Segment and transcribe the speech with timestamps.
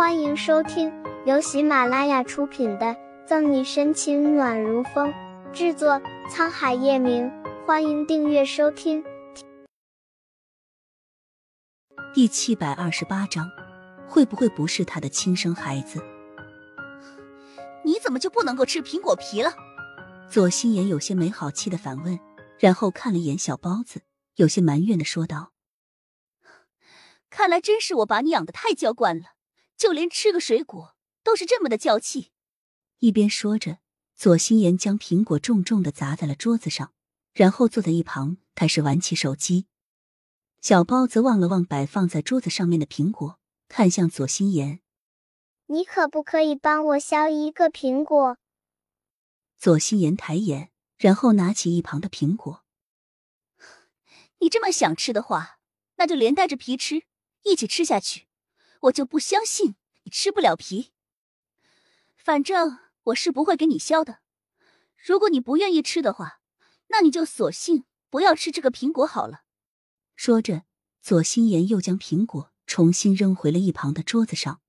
[0.00, 0.90] 欢迎收听
[1.26, 2.86] 由喜马拉雅出品的
[3.26, 5.12] 《赠你深情暖如风》，
[5.52, 7.30] 制作沧海夜明。
[7.66, 9.04] 欢迎订阅收听。
[12.14, 13.46] 第七百二十八章，
[14.08, 16.02] 会不会不是他的亲生孩子？
[17.84, 19.52] 你怎么就不能够吃苹果皮了？
[20.30, 22.18] 左心言有些没好气的反问，
[22.58, 24.00] 然后看了一眼小包子，
[24.36, 25.52] 有些埋怨的说道
[27.28, 29.24] ：“看来真是我把你养的太娇惯了。”
[29.80, 32.32] 就连吃个水果都是这么的娇气。
[32.98, 33.78] 一边说着，
[34.14, 36.92] 左心言将苹果重重的砸在了桌子上，
[37.32, 39.68] 然后坐在一旁开始玩起手机。
[40.60, 44.80] 小包子望了望摆放在桌子上面的苹果，看向左心言
[45.68, 48.36] ：“你可不可以帮我削一个苹果？”
[49.56, 52.62] 左心言抬眼，然后拿起一旁的苹果
[54.40, 55.58] ：“你这么想吃的话，
[55.96, 57.04] 那就连带着皮吃，
[57.44, 58.26] 一起吃下去。”
[58.84, 59.74] 我就不相信你
[60.10, 60.90] 吃不了皮。
[62.16, 64.18] 反正我是不会给你削的。
[64.98, 66.40] 如果你不愿意吃的话，
[66.88, 69.44] 那你就索性不要吃这个苹果好了。
[70.16, 70.64] 说着，
[71.00, 74.60] 左心言又将苹果重新扔回了一旁的桌子上。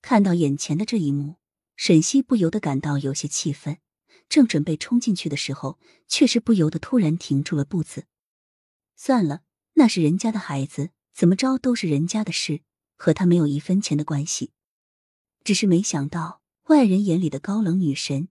[0.00, 1.36] 看到眼前的这一幕，
[1.76, 3.78] 沈西不由得感到有些气愤，
[4.28, 8.06] 正准备冲进去的时候，却是不由得突然停住了步子。
[8.96, 9.42] 算了，
[9.74, 12.62] 那是人家的孩子，怎么着都是人家的事。
[12.96, 14.52] 和他没有一分钱的关系，
[15.44, 18.28] 只是没想到外人眼里的高冷女神，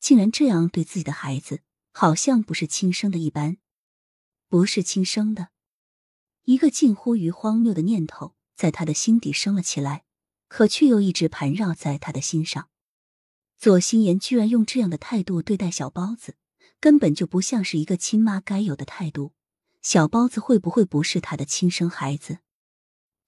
[0.00, 1.60] 竟然这样对自己的孩子，
[1.92, 3.58] 好像不是亲生的一般。
[4.48, 5.48] 不是亲生的，
[6.44, 10.04] 一个近乎于荒谬的念头在他的心底升了起来，
[10.48, 12.68] 可却又一直盘绕在他的心上。
[13.58, 16.36] 左心言居然用这样的态度对待小包子，
[16.80, 19.32] 根本就不像是一个亲妈该有的态度。
[19.82, 22.38] 小包子会不会不是他的亲生孩子？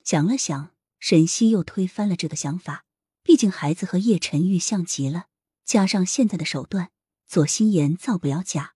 [0.03, 0.70] 想了想。
[0.98, 2.86] 沈西又推翻了这个想法，
[3.27, 5.27] 毕竟孩子和叶晨玉像极了，
[5.64, 6.92] 加上现在的手段，
[7.27, 8.74] 左心言造不了假。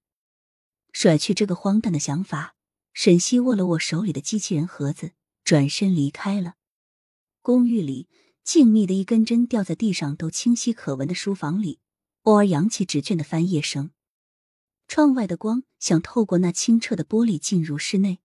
[0.93, 2.57] 甩去这个荒诞的想法，
[2.93, 5.13] 沈西握了握手里的机器人盒子，
[5.45, 6.55] 转身离开了。
[7.43, 8.09] 公寓里
[8.43, 11.79] 静谧的一根针掉在地上都清晰可闻的书房里，
[12.23, 13.93] 偶尔扬起纸卷的翻页声。
[14.89, 18.19] 窗外的光想透过那清澈的玻璃进入室内，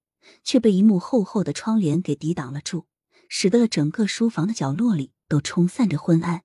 [0.43, 2.87] 却被一幕厚厚的窗帘给抵挡了住。
[3.27, 6.43] 使得了整个书房的角落里都冲散着昏暗，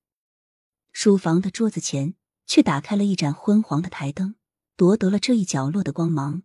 [0.93, 2.15] 书房的桌子前
[2.47, 4.35] 却打开了一盏昏黄的台灯，
[4.77, 6.43] 夺得了这一角落的光芒。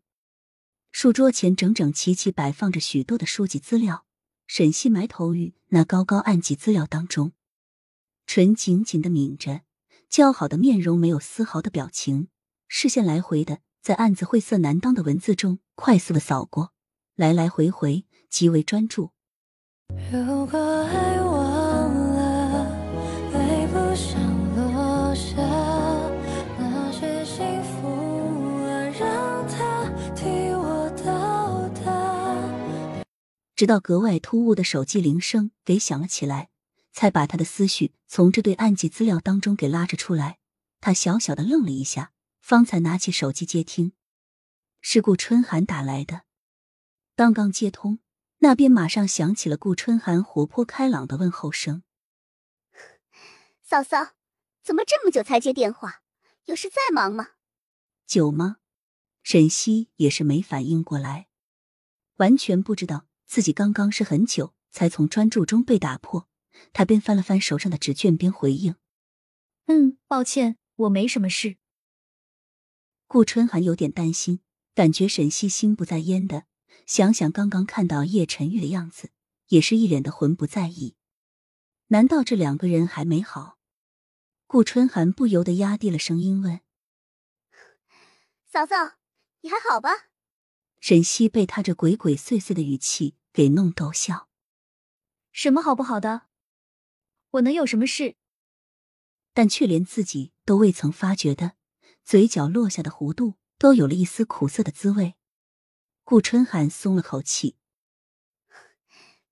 [0.92, 4.06] 书桌前整整齐齐摆放着许多的书籍资料，
[4.48, 7.34] 沈西埋头于那高高案几资料当中，
[8.26, 9.62] 唇紧紧的抿着，
[10.10, 12.30] 姣好的面容没有丝毫的表情，
[12.68, 16.72] 视线来回的在案子晦涩难当的文字中快速的扫过，
[17.16, 19.12] 来来回回极为专注。
[20.12, 21.65] 如果爱我
[33.56, 36.50] 直到格外突兀的手机铃声给响了起来，
[36.92, 40.40] 才把他的思绪从这对暗记资料当中给拉着出来。
[40.82, 42.12] 他小小的愣了一下，
[42.42, 43.94] 方才拿起手机接听，
[44.82, 46.24] 是顾春寒打来的。
[47.16, 48.00] 刚刚接通。
[48.40, 51.84] 那边马上响起了顾春寒活泼开朗的问候声
[53.64, 54.14] ：“嫂嫂，
[54.62, 56.04] 怎么这么久才接电话？
[56.44, 57.30] 有事在忙吗
[58.06, 58.58] ？”“久吗？”
[59.24, 61.28] 沈西也是没反应过来，
[62.18, 66.28] 完全不知道自己刚刚是很久才从专注中被打破。
[66.72, 68.76] 他边翻了翻手上的纸卷，边回应
[69.68, 71.58] ：“嗯，抱歉，我没什么事。”
[73.08, 74.40] 顾春寒有点担心，
[74.74, 76.46] 感觉沈西心不在焉的。
[76.86, 79.10] 想想刚刚看到叶晨玉的样子，
[79.48, 80.96] 也是一脸的魂不在意。
[81.88, 83.58] 难道这两个人还没好？
[84.48, 86.62] 顾春寒不由得压低了声音问
[88.48, 88.76] ：“嫂嫂，
[89.42, 89.90] 你还好吧？”
[90.80, 94.30] 沈西被他这鬼鬼祟祟的语气给弄逗笑。
[95.32, 96.28] 什么好不好的？
[97.32, 98.16] 我能有什么事？
[99.34, 101.56] 但却连自己都未曾发觉的，
[102.04, 105.16] 嘴角落下的弧度都有了一丝苦涩的滋味。
[106.04, 107.58] 顾春寒松了口气，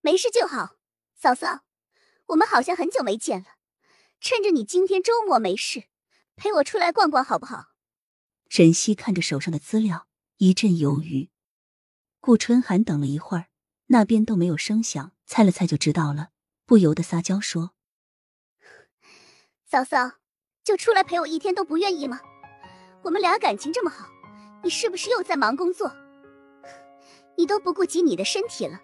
[0.02, 0.78] 没事就好。
[1.16, 1.64] 嫂嫂，
[2.26, 3.46] 我们好像很久没见了，
[4.20, 5.86] 趁着你今天周末没事，
[6.36, 7.68] 陪我出来逛逛好不好？
[8.50, 10.08] 沈西看着手上的资料，
[10.38, 11.30] 一阵犹豫。
[12.26, 13.48] 顾春寒等了一会儿，
[13.88, 16.30] 那边都没有声响，猜了猜就知道了，
[16.66, 17.72] 不由得撒娇说
[19.70, 20.14] ：“嫂嫂，
[20.64, 22.22] 就出来陪我一天都不愿意吗？
[23.02, 24.08] 我们俩感情这么好，
[24.64, 25.94] 你是不是又在忙工作？”
[27.38, 28.80] 你都不顾及你的身体了，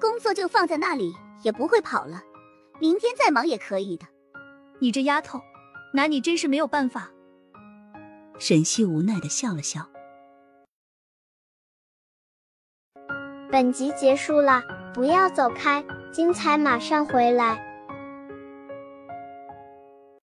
[0.00, 2.24] 工作就放在那里，也不会跑了。
[2.80, 4.04] 明天再忙也可以的。
[4.80, 5.40] 你这丫头，
[5.92, 7.12] 拿你真是没有办法。
[8.40, 9.88] 沈西无奈的笑了笑。
[13.54, 17.56] 本集结束了，不要走开，精彩马上回来。